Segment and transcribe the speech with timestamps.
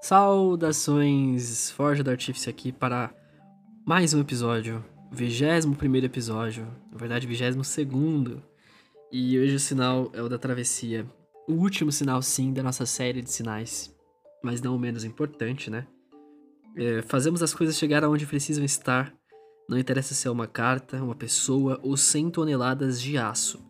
[0.00, 3.14] Saudações, Forja do Artífice aqui para
[3.86, 8.42] mais um episódio, 21 primeiro episódio, na verdade 22 segundo.
[9.12, 11.06] E hoje o sinal é o da travessia,
[11.46, 13.94] o último sinal sim da nossa série de sinais,
[14.42, 15.86] mas não o menos importante, né?
[16.74, 19.14] É, fazemos as coisas chegar aonde precisam estar,
[19.68, 23.62] não interessa se é uma carta, uma pessoa ou 100 toneladas de aço.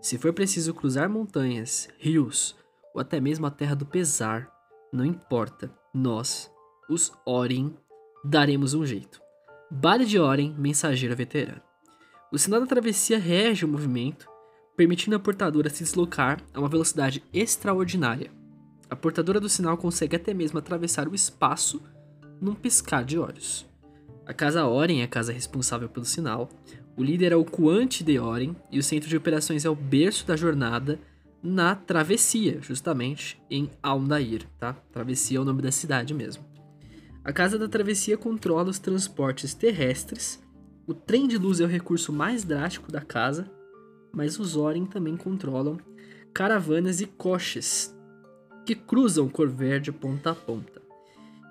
[0.00, 2.56] Se for preciso cruzar montanhas, rios
[2.94, 4.53] ou até mesmo a terra do pesar,
[4.94, 6.48] não importa, nós,
[6.88, 7.74] os Orin,
[8.24, 9.20] daremos um jeito.
[9.68, 11.60] Bale de Oren, mensageiro veterano.
[12.32, 14.28] O sinal da travessia rege o movimento,
[14.76, 18.30] permitindo a portadora se deslocar a uma velocidade extraordinária.
[18.88, 21.82] A portadora do sinal consegue até mesmo atravessar o espaço
[22.40, 23.66] num piscar de olhos.
[24.24, 26.48] A Casa Oren é a casa responsável pelo sinal,
[26.96, 30.24] o líder é o Quante de Oren e o centro de operações é o berço
[30.24, 31.00] da jornada
[31.44, 34.72] na travessia, justamente em Aldair, tá?
[34.90, 36.42] Travessia é o nome da cidade mesmo.
[37.22, 40.42] A Casa da Travessia controla os transportes terrestres.
[40.86, 43.50] O trem de luz é o recurso mais drástico da casa,
[44.10, 45.78] mas os Oren também controlam
[46.32, 47.94] caravanas e coches
[48.64, 50.80] que cruzam Corver de ponta a ponta.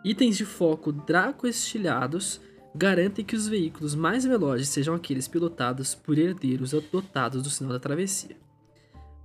[0.04, 2.42] Itens de foco draco-estilhados
[2.76, 7.80] garantem que os veículos mais velozes sejam aqueles pilotados por herdeiros dotados do sinal da
[7.80, 8.43] travessia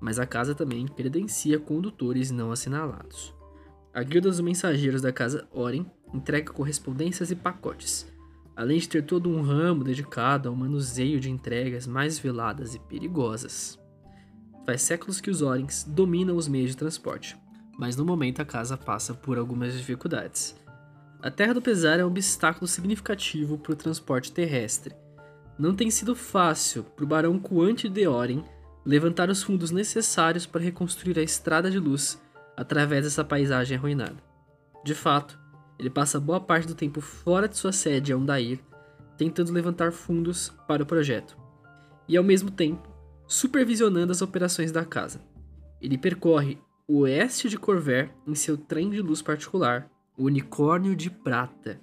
[0.01, 3.35] mas a casa também credencia condutores não assinalados.
[3.93, 8.07] A Guilda dos Mensageiros da Casa Oren entrega correspondências e pacotes,
[8.55, 13.79] além de ter todo um ramo dedicado ao manuseio de entregas mais veladas e perigosas.
[14.65, 17.37] Faz séculos que os Orens dominam os meios de transporte,
[17.79, 20.55] mas no momento a casa passa por algumas dificuldades.
[21.21, 24.95] A Terra do Pesar é um obstáculo significativo para o transporte terrestre.
[25.59, 28.45] Não tem sido fácil para o Barão Quante de Oren
[28.89, 32.19] levantar os fundos necessários para reconstruir a estrada de luz
[32.57, 34.17] através dessa paisagem arruinada.
[34.83, 35.39] De fato,
[35.79, 38.59] ele passa boa parte do tempo fora de sua sede, Ondair,
[39.19, 41.37] tentando levantar fundos para o projeto,
[42.09, 42.89] e ao mesmo tempo
[43.27, 45.21] supervisionando as operações da casa.
[45.83, 46.57] Ele percorre
[46.89, 51.79] o oeste de Corver em seu trem de luz particular, o Unicórnio de Prata,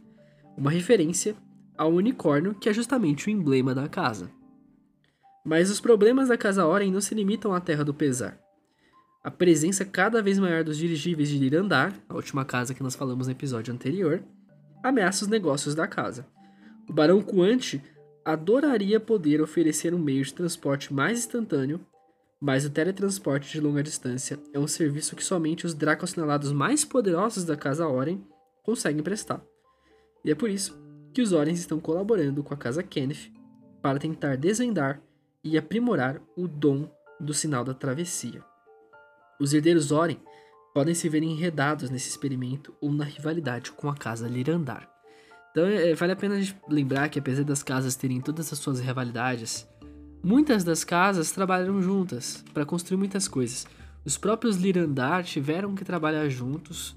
[0.58, 1.36] uma referência
[1.78, 4.32] ao unicórnio que é justamente o emblema da casa.
[5.46, 8.40] Mas os problemas da Casa Oren não se limitam à Terra do Pesar.
[9.24, 13.28] A presença cada vez maior dos dirigíveis de Lirandar, a última casa que nós falamos
[13.28, 14.24] no episódio anterior,
[14.84, 16.26] ameaça os negócios da casa.
[16.90, 17.82] O Barão Quante
[18.24, 21.80] adoraria poder oferecer um meio de transporte mais instantâneo,
[22.42, 27.44] mas o teletransporte de longa distância é um serviço que somente os dracosinalados mais poderosos
[27.44, 28.20] da Casa Oren
[28.64, 29.44] conseguem prestar.
[30.24, 30.76] E é por isso
[31.14, 33.32] que os Orens estão colaborando com a Casa Kenneth
[33.82, 35.02] para tentar desvendar
[35.46, 38.44] e aprimorar o dom do sinal da travessia.
[39.40, 40.18] Os herdeiros Oren
[40.74, 44.90] podem se ver enredados nesse experimento ou na rivalidade com a casa Lirandar.
[45.52, 46.36] Então é, vale a pena
[46.68, 49.68] lembrar que apesar das casas terem todas as suas rivalidades,
[50.24, 53.68] muitas das casas trabalharam juntas para construir muitas coisas.
[54.04, 56.96] Os próprios Lirandar tiveram que trabalhar juntos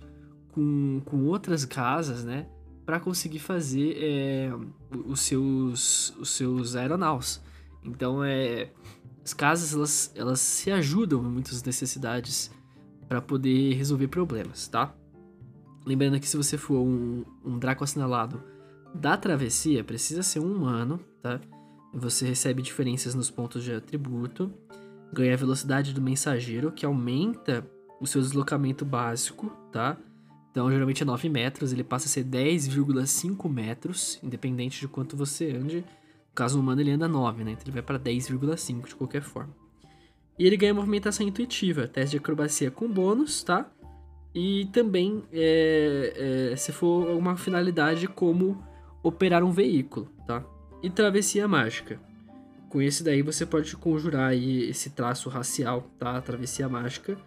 [0.52, 2.46] com, com outras casas, né,
[2.84, 4.50] para conseguir fazer é,
[5.06, 7.40] os seus os seus aeronaus.
[7.84, 8.70] Então, é,
[9.24, 12.50] as casas elas, elas se ajudam em muitas necessidades
[13.08, 14.94] para poder resolver problemas, tá?
[15.84, 18.42] Lembrando que se você for um, um Draco assinalado
[18.94, 21.40] da travessia, precisa ser um humano, tá?
[21.94, 24.52] Você recebe diferenças nos pontos de atributo,
[25.12, 27.66] ganha a velocidade do mensageiro, que aumenta
[28.00, 29.96] o seu deslocamento básico, tá?
[30.50, 35.50] Então, geralmente é 9 metros, ele passa a ser 10,5 metros, independente de quanto você
[35.52, 35.84] ande
[36.38, 37.50] caso humano ele anda 9, né?
[37.50, 39.52] Então ele vai para 10,5 de qualquer forma.
[40.38, 43.68] E ele ganha movimentação intuitiva, teste de acrobacia com bônus, tá?
[44.32, 48.62] E também, é, é, se for alguma finalidade como
[49.02, 50.44] operar um veículo, tá?
[50.80, 52.00] E travessia mágica.
[52.68, 56.18] Com esse daí você pode conjurar aí esse traço racial, tá?
[56.18, 57.18] A travessia mágica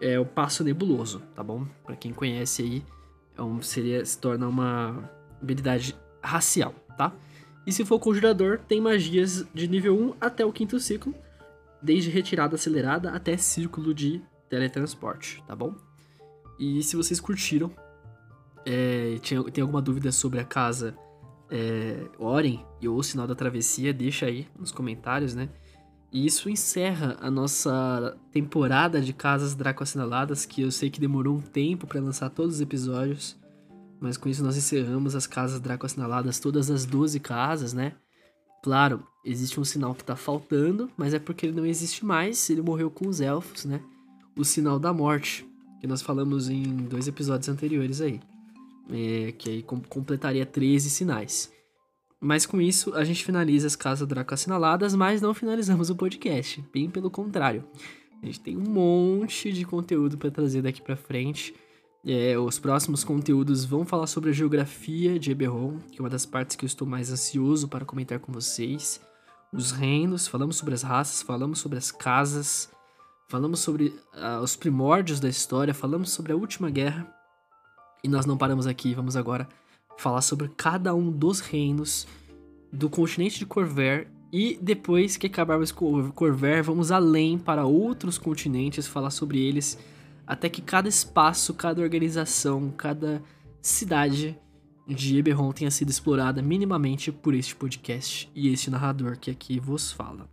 [0.00, 1.66] é o passo nebuloso, tá bom?
[1.84, 2.82] Para quem conhece aí,
[3.36, 5.10] é um, seria, se torna uma
[5.42, 7.12] habilidade racial, tá?
[7.68, 11.14] E se for conjurador, tem magias de nível 1 até o quinto ciclo,
[11.82, 15.74] desde retirada acelerada até círculo de teletransporte, tá bom?
[16.58, 17.70] E se vocês curtiram,
[18.64, 20.96] é, tinha, tem alguma dúvida sobre a casa
[21.50, 25.50] é, Oren e o Sinal da Travessia, deixa aí nos comentários, né?
[26.10, 31.36] E isso encerra a nossa temporada de casas Draco Assinaladas, que eu sei que demorou
[31.36, 33.37] um tempo para lançar todos os episódios.
[34.00, 37.94] Mas com isso nós encerramos as casas Draco assinaladas, todas as 12 casas, né?
[38.62, 42.62] Claro, existe um sinal que tá faltando, mas é porque ele não existe mais, ele
[42.62, 43.80] morreu com os elfos, né?
[44.36, 45.46] O sinal da morte.
[45.80, 48.20] que nós falamos em dois episódios anteriores aí.
[48.90, 51.52] É, que aí com, completaria 13 sinais.
[52.20, 56.64] Mas com isso, a gente finaliza as casas Draco assinaladas, mas não finalizamos o podcast.
[56.72, 57.64] Bem pelo contrário.
[58.20, 61.54] A gente tem um monte de conteúdo para trazer daqui para frente.
[62.10, 66.24] É, os próximos conteúdos vão falar sobre a geografia de Eberron, que é uma das
[66.24, 68.98] partes que eu estou mais ansioso para comentar com vocês.
[69.52, 72.70] Os reinos, falamos sobre as raças, falamos sobre as casas,
[73.28, 77.06] falamos sobre uh, os primórdios da história, falamos sobre a última guerra.
[78.02, 79.46] E nós não paramos aqui, vamos agora
[79.98, 82.08] falar sobre cada um dos reinos
[82.72, 84.08] do continente de Corver.
[84.32, 89.76] E depois que acabarmos com Corver, vamos além para outros continentes, falar sobre eles,
[90.28, 93.22] até que cada espaço, cada organização, cada
[93.62, 94.38] cidade
[94.86, 99.90] de Eberron tenha sido explorada minimamente por este podcast e este narrador que aqui vos
[99.90, 100.28] fala.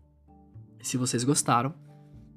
[0.81, 1.73] Se vocês gostaram,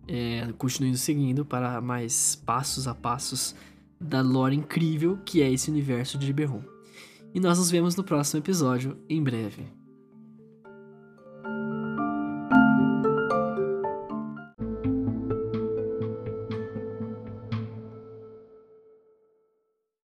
[0.07, 3.57] é, continue nos seguindo para mais passos a passos
[4.01, 6.63] da lore incrível que é esse universo de Eberron.
[7.35, 9.67] E nós nos vemos no próximo episódio, em breve.